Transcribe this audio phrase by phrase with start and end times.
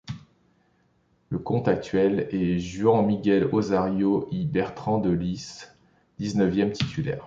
[1.29, 5.67] Le comte actuel est Juan Miguel Osorio y Bertrán de Lis,
[6.17, 7.19] dix-neuvième titulaire.